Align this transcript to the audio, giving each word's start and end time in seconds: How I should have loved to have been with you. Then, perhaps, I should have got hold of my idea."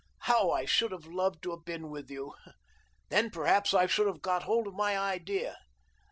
How 0.21 0.49
I 0.49 0.65
should 0.65 0.91
have 0.93 1.05
loved 1.05 1.43
to 1.43 1.51
have 1.51 1.63
been 1.63 1.91
with 1.91 2.09
you. 2.09 2.33
Then, 3.09 3.29
perhaps, 3.29 3.71
I 3.71 3.85
should 3.85 4.07
have 4.07 4.23
got 4.23 4.41
hold 4.45 4.65
of 4.65 4.73
my 4.73 4.97
idea." 4.97 5.57